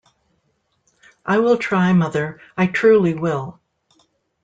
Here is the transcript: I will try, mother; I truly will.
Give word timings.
I 1.27 1.37
will 1.37 1.57
try, 1.59 1.93
mother; 1.93 2.39
I 2.57 2.65
truly 2.65 3.13
will. 3.13 3.59